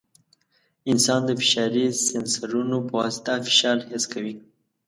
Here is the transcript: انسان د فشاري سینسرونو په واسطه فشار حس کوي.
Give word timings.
انسان 0.91 1.21
د 1.25 1.29
فشاري 1.41 1.85
سینسرونو 2.07 2.77
په 2.87 2.93
واسطه 3.01 3.33
فشار 3.47 3.77
حس 3.89 4.03
کوي. 4.13 4.35